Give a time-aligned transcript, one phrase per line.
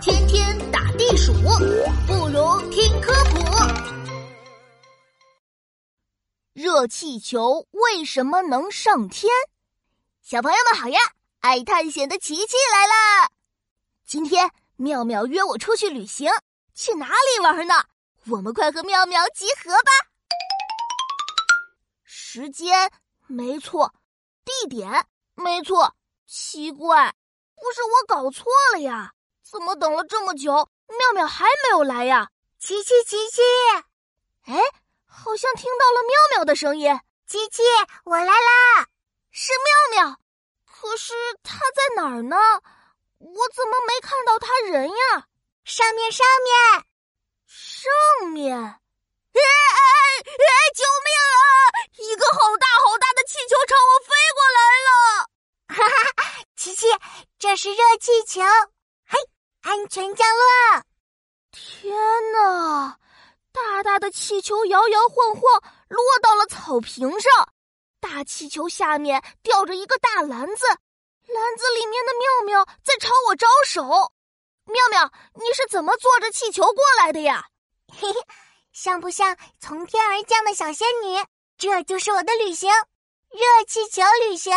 [0.00, 1.32] 天天打地鼠，
[2.06, 3.38] 不如听科普。
[6.52, 9.30] 热气球为什么能上天？
[10.20, 10.98] 小朋友们好呀！
[11.40, 13.30] 爱探险的琪琪来了。
[14.04, 16.28] 今天妙妙约我出去旅行，
[16.74, 17.74] 去哪里玩呢？
[18.28, 19.90] 我们快和妙妙集合吧。
[22.04, 22.90] 时间
[23.28, 23.94] 没错，
[24.44, 25.06] 地点
[25.36, 25.94] 没错，
[26.26, 27.14] 奇怪，
[27.54, 29.12] 不是我搞错了呀？
[29.48, 30.52] 怎么等了这么久，
[30.88, 32.30] 妙妙还没有来呀？
[32.58, 33.40] 琪琪，琪琪，
[34.46, 34.54] 哎，
[35.06, 36.98] 好像听到了妙妙的声音。
[37.28, 37.62] 琪琪，
[38.04, 38.86] 我来啦！
[39.30, 39.52] 是
[39.92, 40.16] 妙妙，
[40.64, 41.14] 可是
[41.44, 42.36] 她在哪儿呢？
[43.18, 45.26] 我怎么没看到她人呀？
[45.64, 46.84] 上面，上面，
[47.46, 48.56] 上面！
[48.58, 49.42] 哎哎
[50.26, 50.46] 哎！
[50.74, 51.46] 救命啊！
[51.98, 55.28] 一个好大好大的气球朝我飞过来了！
[55.76, 56.86] 哈哈，琪琪，
[57.38, 58.42] 这是热气球。
[59.66, 60.84] 嘿，安全降落！
[61.50, 61.92] 天
[62.32, 62.96] 哪！
[63.52, 65.42] 大大的气球摇摇晃晃
[65.88, 67.52] 落到了草坪上，
[67.98, 73.82] 大气球下面吊着一个大篮子，篮子里面的妙妙在朝我招手。
[74.66, 77.44] 妙妙，你是怎么坐着气球过来的呀？
[77.92, 78.20] 嘿嘿，
[78.72, 81.18] 像不像从天而降的小仙女？
[81.58, 82.70] 这就是我的旅行，
[83.30, 84.54] 热气球旅行。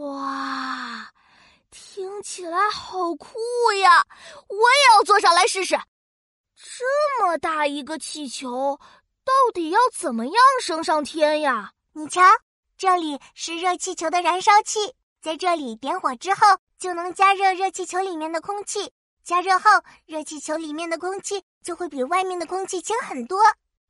[0.00, 0.93] 哇！
[1.74, 3.36] 听起来好酷
[3.82, 4.06] 呀！
[4.48, 5.76] 我也要坐上来试试。
[6.54, 6.84] 这
[7.20, 8.78] 么大一个气球，
[9.24, 11.72] 到底要怎么样升上天呀？
[11.92, 12.22] 你瞧，
[12.78, 16.40] 这里是热气球的燃烧器，在这里点火之后，
[16.78, 18.92] 就能加热热气球里面的空气。
[19.24, 19.68] 加热后，
[20.06, 23.42] 热气球里面的空气就会比外面的空气轻很多，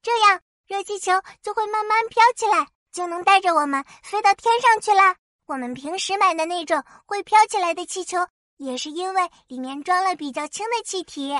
[0.02, 1.12] 这样热气球
[1.42, 5.16] 就会慢慢飘起来，就能带着我们飞到天上去了。
[5.46, 8.18] 我们平时买的那种会飘起来的气球，
[8.56, 11.32] 也是因为里面装了比较轻的气体。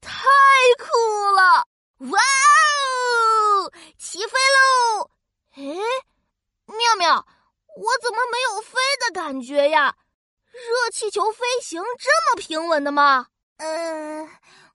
[0.00, 0.10] 太
[0.78, 0.86] 酷
[1.32, 1.66] 了！
[2.12, 5.10] 哇哦，起飞喽！
[5.56, 5.62] 哎，
[6.66, 7.26] 妙妙，
[7.76, 9.96] 我怎么没有飞的感觉呀？
[10.52, 13.26] 热气球飞行这么平稳的吗？
[13.56, 14.28] 呃，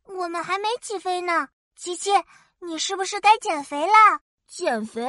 [0.04, 1.48] 我们还没起飞呢。
[1.78, 2.12] 琪琪，
[2.60, 4.20] 你是不是该减肥了？
[4.46, 5.02] 减肥？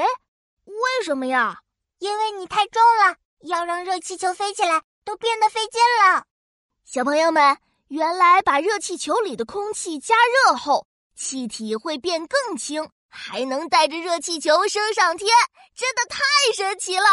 [0.65, 1.61] 为什么呀？
[1.99, 3.17] 因为你太重了。
[3.45, 6.25] 要让热气球飞起来都变得费劲了，
[6.85, 15.29] 小朋友们，原来把热气球里的空气加热后，气体会变更轻，还能带着热气球升上天，
[15.75, 16.21] 真的太
[16.55, 17.05] 神奇了！